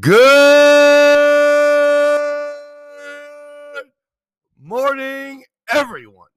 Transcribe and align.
Good 0.00 0.14
morning, 4.58 5.44
everyone. 5.68 6.28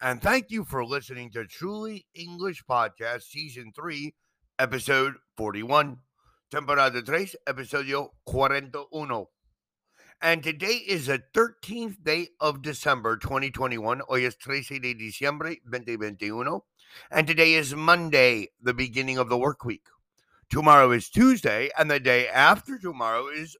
And 0.00 0.20
thank 0.20 0.50
you 0.50 0.64
for 0.64 0.84
listening 0.84 1.30
to 1.32 1.44
Truly 1.46 2.06
English 2.14 2.64
Podcast, 2.68 3.22
Season 3.22 3.70
3, 3.76 4.14
Episode 4.58 5.14
41, 5.36 5.98
Temporada 6.50 7.00
3, 7.00 7.34
Episodio 7.46 8.08
41. 8.28 9.26
And 10.20 10.42
today 10.42 10.82
is 10.84 11.06
the 11.06 11.22
13th 11.34 12.02
day 12.02 12.30
of 12.40 12.62
December 12.62 13.16
2021. 13.16 14.00
Hoy 14.08 14.24
es 14.24 14.34
13 14.34 14.80
de 14.80 14.94
diciembre 14.94 15.58
2021. 15.70 16.62
And 17.12 17.26
today 17.28 17.54
is 17.54 17.76
Monday, 17.76 18.48
the 18.60 18.74
beginning 18.74 19.18
of 19.18 19.28
the 19.28 19.38
work 19.38 19.64
week. 19.64 19.84
Tomorrow 20.50 20.92
is 20.92 21.10
Tuesday, 21.10 21.68
and 21.78 21.90
the 21.90 22.00
day 22.00 22.26
after 22.26 22.78
tomorrow 22.78 23.28
is 23.28 23.54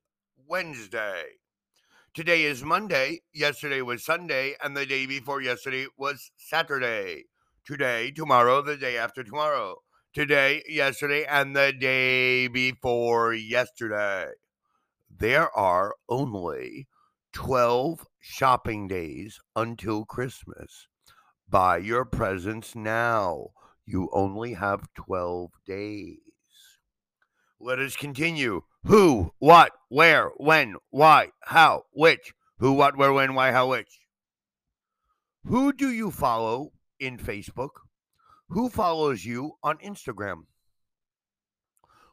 Wednesday. 0.47 1.25
Today 2.15 2.45
is 2.45 2.65
Monday, 2.65 3.21
yesterday 3.31 3.83
was 3.83 4.03
Sunday, 4.03 4.55
and 4.65 4.75
the 4.75 4.87
day 4.87 5.05
before 5.05 5.43
yesterday 5.43 5.87
was 5.99 6.31
Saturday. 6.39 7.27
Today, 7.67 8.11
tomorrow, 8.11 8.63
the 8.63 8.79
day 8.79 8.97
after 8.97 9.23
tomorrow. 9.23 9.77
Today, 10.15 10.63
yesterday, 10.67 11.27
and 11.27 11.55
the 11.55 11.75
day 11.79 12.49
before 12.49 13.35
yesterday. 13.35 14.31
There 15.15 15.55
are 15.55 15.95
only 16.09 16.89
12 17.35 18.07
shopping 18.19 18.89
days 18.89 19.39
until 19.55 20.07
Christmas. 20.07 20.87
Buy 21.51 21.77
your 21.77 22.07
presents 22.07 22.75
now. 22.75 23.49
You 23.85 24.09
only 24.15 24.55
have 24.55 24.89
12 24.95 25.51
days. 25.67 26.28
Let 27.61 27.81
us 27.81 27.97
continue. 27.97 28.63
Who, 28.85 29.33
what, 29.39 29.73
where, 29.89 30.31
when, 30.37 30.77
why, 30.91 31.31
how, 31.43 31.85
which. 31.93 32.33
Who, 32.59 32.73
what, 32.73 32.97
where, 32.97 33.13
when, 33.13 33.35
why, 33.35 33.51
how, 33.53 33.69
which. 33.69 34.01
Who 35.45 35.73
do 35.73 35.91
you 35.91 36.11
follow 36.11 36.73
in 37.01 37.19
Facebook? 37.19 37.71
Who 38.51 38.69
follows 38.69 39.25
you 39.25 39.53
on 39.63 39.79
Instagram? 39.79 40.43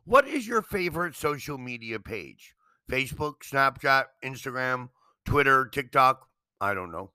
What 0.03 0.27
is 0.27 0.47
your 0.47 0.61
favorite 0.61 1.15
social 1.15 1.57
media 1.57 1.99
page? 1.99 2.55
Facebook, 2.91 3.35
Snapchat, 3.43 4.05
Instagram, 4.23 4.89
Twitter, 5.25 5.65
TikTok? 5.65 6.27
I 6.59 6.73
don't 6.73 6.91
know. 6.91 7.11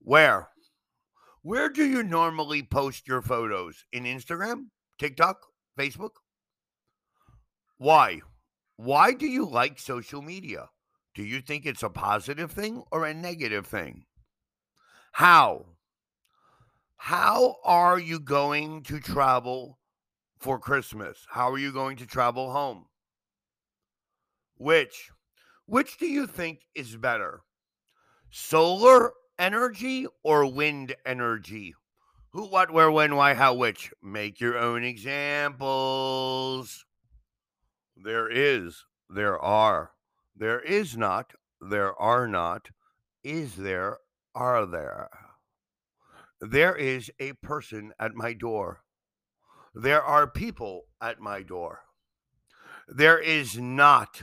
Where? 0.00 0.48
Where 1.42 1.68
do 1.68 1.84
you 1.84 2.02
normally 2.02 2.62
post 2.62 3.06
your 3.06 3.22
photos? 3.22 3.84
In 3.92 4.04
Instagram, 4.04 4.66
TikTok, 4.98 5.38
Facebook? 5.78 6.10
Why? 7.78 8.20
Why 8.76 9.12
do 9.12 9.26
you 9.26 9.46
like 9.46 9.78
social 9.78 10.22
media? 10.22 10.70
Do 11.14 11.22
you 11.22 11.40
think 11.40 11.64
it's 11.64 11.82
a 11.82 11.88
positive 11.88 12.50
thing 12.50 12.82
or 12.90 13.04
a 13.04 13.14
negative 13.14 13.66
thing? 13.66 14.04
How? 15.12 15.66
How 16.96 17.56
are 17.64 17.98
you 17.98 18.18
going 18.18 18.82
to 18.84 18.98
travel 18.98 19.78
for 20.38 20.58
Christmas? 20.58 21.26
How 21.30 21.50
are 21.50 21.58
you 21.58 21.72
going 21.72 21.96
to 21.98 22.06
travel 22.06 22.52
home? 22.52 22.86
Which 24.56 25.10
which 25.66 25.98
do 25.98 26.06
you 26.06 26.26
think 26.26 26.60
is 26.74 26.96
better? 26.96 27.42
Solar 28.30 29.12
energy 29.38 30.06
or 30.22 30.46
wind 30.46 30.94
energy? 31.06 31.74
Who, 32.32 32.48
what, 32.48 32.72
where, 32.72 32.90
when, 32.90 33.14
why, 33.14 33.34
how, 33.34 33.54
which? 33.54 33.92
Make 34.02 34.40
your 34.40 34.58
own 34.58 34.82
examples. 34.82 36.73
There 38.24 38.32
is, 38.32 38.86
there 39.10 39.38
are. 39.38 39.90
There 40.34 40.58
is 40.58 40.96
not, 40.96 41.34
there 41.60 41.94
are 42.00 42.26
not. 42.26 42.70
Is 43.22 43.56
there, 43.56 43.98
are 44.34 44.64
there? 44.64 45.10
There 46.40 46.74
is 46.74 47.10
a 47.20 47.34
person 47.34 47.92
at 47.98 48.14
my 48.14 48.32
door. 48.32 48.80
There 49.74 50.02
are 50.02 50.26
people 50.26 50.84
at 51.02 51.20
my 51.20 51.42
door. 51.42 51.80
There 52.88 53.18
is 53.18 53.58
not 53.58 54.22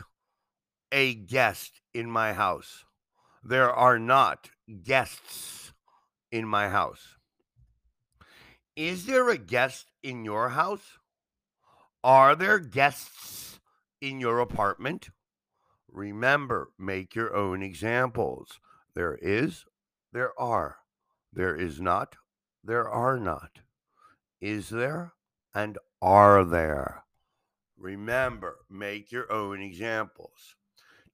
a 0.91 1.13
guest 1.13 1.81
in 1.93 2.09
my 2.09 2.33
house. 2.33 2.85
There 3.43 3.71
are 3.71 3.99
not 3.99 4.49
guests 4.83 5.73
in 6.31 6.47
my 6.47 6.69
house. 6.69 7.17
Is 8.75 9.05
there 9.05 9.29
a 9.29 9.37
guest 9.37 9.91
in 10.01 10.25
your 10.25 10.49
house? 10.49 10.97
Are 12.03 12.35
there 12.35 12.57
guests 12.57 13.40
in 14.01 14.19
your 14.19 14.39
apartment? 14.39 15.09
Remember, 15.87 16.69
make 16.77 17.15
your 17.15 17.35
own 17.35 17.61
examples. 17.61 18.59
There 18.95 19.17
is, 19.21 19.65
there 20.11 20.37
are. 20.39 20.77
There 21.31 21.55
is 21.55 21.79
not, 21.79 22.17
there 22.63 22.89
are 22.89 23.17
not. 23.17 23.59
Is 24.41 24.69
there, 24.69 25.13
and 25.53 25.77
are 26.01 26.43
there? 26.43 27.03
Remember, 27.77 28.57
make 28.69 29.11
your 29.11 29.31
own 29.31 29.61
examples. 29.61 30.55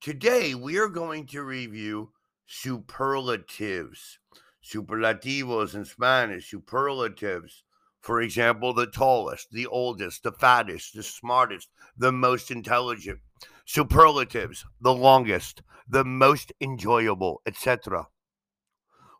Today, 0.02 0.56
we 0.56 0.78
are 0.78 0.90
going 0.90 1.28
to 1.28 1.44
review 1.44 2.12
superlatives. 2.46 4.20
Superlativos 4.64 5.76
in 5.76 5.86
Spanish, 5.86 6.50
superlatives. 6.50 7.64
For 8.02 8.22
example, 8.22 8.74
the 8.74 8.88
tallest, 8.88 9.52
the 9.52 9.68
oldest, 9.68 10.24
the 10.24 10.32
fattest, 10.32 10.94
the 10.94 11.04
smartest, 11.04 11.70
the 11.98 12.12
most 12.12 12.52
intelligent. 12.52 13.20
Superlatives, 13.66 14.66
the 14.80 14.94
longest, 14.94 15.62
the 15.88 16.06
most 16.06 16.54
enjoyable, 16.62 17.42
etc. 17.46 18.08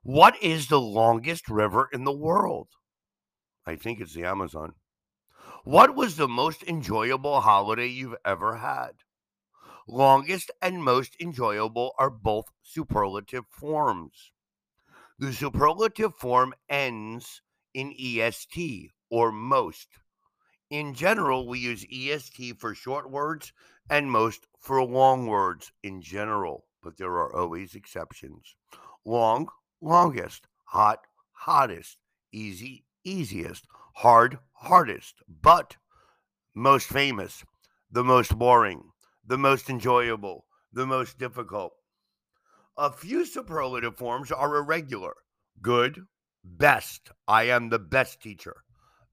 What 0.04 0.42
is 0.42 0.68
the 0.68 0.80
longest 0.80 1.50
river 1.50 1.90
in 1.92 2.06
the 2.06 2.16
world? 2.16 2.70
I 3.66 3.76
think 3.76 4.00
it's 4.00 4.14
the 4.14 4.24
Amazon. 4.24 4.76
What 5.66 5.96
was 5.96 6.16
the 6.16 6.30
most 6.30 6.64
enjoyable 6.64 7.42
holiday 7.42 7.88
you've 7.88 8.16
ever 8.24 8.56
had? 8.56 8.92
Longest 9.86 10.50
and 10.62 10.84
most 10.84 11.18
enjoyable 11.20 11.94
are 11.98 12.10
both 12.10 12.46
superlative 12.62 13.46
forms. 13.50 14.32
The 15.20 15.34
superlative 15.34 16.16
form 16.16 16.54
ends 16.70 17.42
in 17.78 17.94
EST 18.00 18.90
or 19.12 19.32
most. 19.32 19.88
In 20.72 20.88
hmm. 20.88 20.94
general, 20.94 21.48
we 21.48 21.60
use 21.60 21.86
EST 21.94 22.60
for 22.60 22.74
short 22.74 23.12
words 23.12 23.54
and 23.88 24.12
most 24.12 24.48
for 24.60 24.84
long 24.84 25.28
words 25.28 25.72
in 25.84 26.02
general, 26.02 26.66
but 26.82 26.98
there 26.98 27.12
are 27.12 27.36
always 27.36 27.76
exceptions. 27.76 28.56
Long, 29.06 29.48
longest, 29.80 30.48
hot, 30.66 31.02
hottest, 31.34 31.98
easy, 32.32 32.84
easiest, 33.04 33.68
hard, 33.98 34.40
hardest, 34.54 35.22
but 35.30 35.78
most 36.56 36.88
famous, 36.88 37.46
the 37.92 38.04
most 38.04 38.40
boring, 38.40 38.90
the 39.24 39.38
most 39.38 39.70
enjoyable, 39.70 40.48
the 40.74 40.88
most 40.88 41.20
difficult. 41.20 41.74
A 42.76 42.92
few 42.92 43.24
superlative 43.24 43.98
forms 43.98 44.32
are 44.32 44.56
irregular 44.56 45.14
good, 45.62 46.08
best. 46.44 47.12
I 47.28 47.44
am 47.44 47.70
the 47.70 47.80
best 47.80 48.22
teacher. 48.22 48.56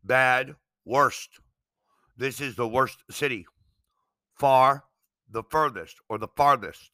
Bad, 0.03 0.55
worst. 0.85 1.41
This 2.17 2.41
is 2.41 2.57
the 2.57 2.69
worst 2.69 3.03
city. 3.11 3.47
Far, 4.35 4.85
the 5.31 5.43
furthest 5.51 5.97
or 6.09 6.19
the 6.19 6.29
farthest. 6.29 6.91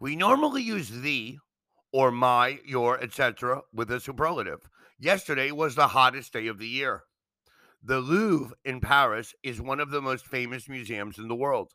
We 0.00 0.16
normally 0.16 0.62
use 0.62 0.90
the 0.90 1.38
or 1.92 2.10
my, 2.10 2.58
your, 2.64 3.00
etc. 3.00 3.62
with 3.72 3.90
a 3.90 4.00
superlative. 4.00 4.68
Yesterday 4.98 5.52
was 5.52 5.76
the 5.76 5.88
hottest 5.88 6.32
day 6.32 6.48
of 6.48 6.58
the 6.58 6.66
year. 6.66 7.04
The 7.82 8.00
Louvre 8.00 8.56
in 8.64 8.80
Paris 8.80 9.34
is 9.42 9.60
one 9.60 9.78
of 9.78 9.90
the 9.90 10.02
most 10.02 10.26
famous 10.26 10.68
museums 10.68 11.18
in 11.18 11.28
the 11.28 11.34
world. 11.34 11.72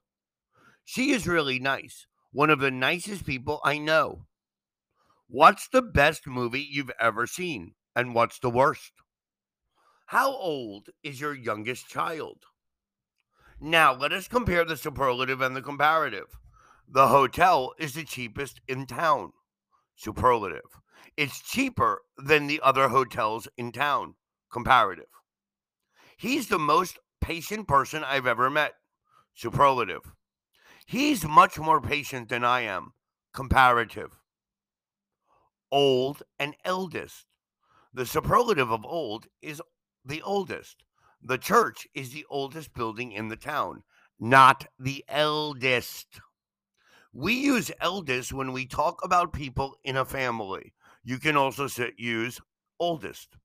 She 0.84 1.12
is 1.12 1.28
really 1.28 1.60
nice, 1.60 2.08
one 2.32 2.50
of 2.50 2.60
the 2.60 2.72
nicest 2.72 3.26
people 3.26 3.62
I 3.64 3.78
know. 3.78 4.26
What's 5.32 5.68
the 5.68 5.84
best 5.84 6.26
movie 6.26 6.68
you've 6.68 6.90
ever 7.00 7.28
seen? 7.28 7.76
And 7.96 8.16
what's 8.16 8.40
the 8.40 8.50
worst? 8.50 8.94
How 10.08 10.32
old 10.32 10.88
is 11.04 11.22
your 11.22 11.36
youngest 11.36 11.88
child? 11.88 12.46
Now, 13.62 13.94
let 13.94 14.12
us 14.12 14.28
compare 14.28 14.66
the 14.66 14.76
superlative 14.76 15.40
and 15.40 15.56
the 15.56 15.62
comparative. 15.62 16.40
The 16.88 17.10
hotel 17.10 17.74
is 17.78 17.94
the 17.94 18.04
cheapest 18.06 18.60
in 18.68 18.88
town. 18.88 19.34
Superlative. 19.96 20.82
It's 21.16 21.44
cheaper 21.44 22.02
than 22.18 22.48
the 22.48 22.60
other 22.64 22.90
hotels 22.90 23.48
in 23.56 23.72
town. 23.72 24.16
Comparative. 24.52 25.14
He's 26.18 26.48
the 26.48 26.58
most 26.58 26.98
patient 27.22 27.68
person 27.68 28.04
I've 28.04 28.26
ever 28.26 28.50
met. 28.50 28.74
Superlative. 29.36 30.16
He's 30.88 31.24
much 31.24 31.60
more 31.60 31.80
patient 31.80 32.30
than 32.30 32.44
I 32.44 32.62
am. 32.62 32.94
Comparative 33.32 34.19
old, 35.72 36.24
and 36.40 36.56
eldest. 36.66 37.26
The 37.94 38.06
superlative 38.06 38.72
of 38.72 38.86
old 38.86 39.28
is 39.42 39.62
the 40.06 40.22
oldest. 40.22 40.84
The 41.22 41.38
church 41.38 41.88
is 41.94 42.12
the 42.12 42.26
oldest 42.30 42.74
building 42.74 43.12
in 43.12 43.28
the 43.30 43.36
town. 43.38 43.84
not 44.20 44.68
the 44.80 45.04
eldest. 45.08 46.22
We 47.14 47.34
use 47.34 47.72
eldest 47.82 48.34
when 48.34 48.52
we 48.52 48.66
talk 48.66 49.04
about 49.04 49.32
people 49.34 49.78
in 49.84 49.96
a 49.96 50.06
family. 50.06 50.74
You 51.04 51.20
can 51.20 51.38
also 51.38 51.68
use 51.98 52.42
oldest. 52.80 53.38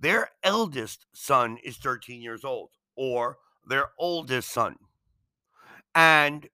Their 0.00 0.30
eldest 0.42 1.06
son 1.14 1.58
is 1.64 1.76
13 1.78 2.22
years 2.22 2.44
old, 2.44 2.70
or 2.96 3.38
their 3.66 3.92
oldest 3.98 4.50
son. 4.50 4.76
And 5.96 6.48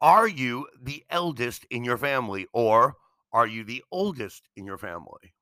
are 0.00 0.28
you 0.28 0.68
the 0.80 1.04
eldest 1.10 1.64
in 1.70 1.84
your 1.84 1.98
family, 1.98 2.46
or 2.52 2.96
are 3.34 3.46
you 3.48 3.64
the 3.64 3.82
oldest 3.90 4.48
in 4.56 4.64
your 4.64 4.78
family? 4.78 5.34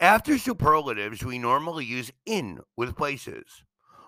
After 0.00 0.38
superlatives, 0.38 1.24
we 1.24 1.38
normally 1.38 1.84
use 1.84 2.12
in 2.24 2.60
with 2.76 2.96
places. 2.96 3.64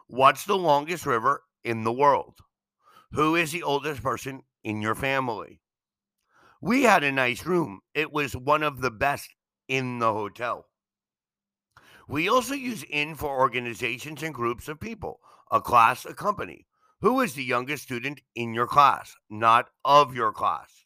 What's 0.07 0.45
the 0.45 0.57
longest 0.57 1.05
river 1.05 1.43
in 1.65 1.83
the 1.83 1.93
world? 1.93 2.39
Who 3.12 3.35
is 3.35 3.51
the 3.51 3.65
oldest 3.65 4.03
person 4.03 4.43
in 4.62 4.81
your 4.81 4.95
family? 4.95 5.61
We 6.62 6.85
had 6.85 7.03
a 7.03 7.11
nice 7.11 7.45
room. 7.45 7.81
It 7.95 8.12
was 8.12 8.37
one 8.37 8.62
of 8.62 8.81
the 8.81 8.91
best 8.91 9.35
in 9.67 9.99
the 9.99 10.12
hotel. 10.12 10.67
We 12.09 12.29
also 12.29 12.55
use 12.55 12.85
in 12.85 13.17
for 13.17 13.41
organizations 13.41 14.23
and 14.23 14.35
groups 14.35 14.69
of 14.69 14.79
people, 14.79 15.21
a 15.51 15.61
class, 15.61 16.05
a 16.05 16.15
company. 16.15 16.67
Who 17.01 17.21
is 17.21 17.35
the 17.35 17.45
youngest 17.45 17.83
student 17.85 18.21
in 18.37 18.55
your 18.55 18.67
class, 18.67 19.15
not 19.29 19.71
of 19.85 20.15
your 20.15 20.33
class? 20.33 20.85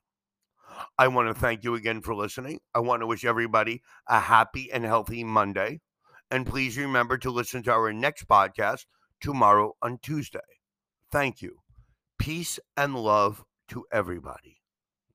I 0.97 1.07
want 1.07 1.27
to 1.27 1.33
thank 1.33 1.63
you 1.63 1.75
again 1.75 2.01
for 2.01 2.15
listening. 2.15 2.59
I 2.73 2.79
want 2.79 3.01
to 3.01 3.07
wish 3.07 3.23
everybody 3.23 3.83
a 4.07 4.19
happy 4.19 4.71
and 4.71 4.83
healthy 4.83 5.23
Monday. 5.23 5.81
And 6.29 6.45
please 6.45 6.77
remember 6.77 7.17
to 7.19 7.31
listen 7.31 7.63
to 7.63 7.71
our 7.71 7.93
next 7.93 8.27
podcast 8.27 8.85
tomorrow 9.21 9.75
on 9.81 9.99
Tuesday. 10.01 10.56
Thank 11.11 11.41
you. 11.41 11.59
Peace 12.17 12.59
and 12.75 12.95
love 12.95 13.43
to 13.69 13.85
everybody. 13.91 14.61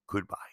Goodbye. 0.06 0.51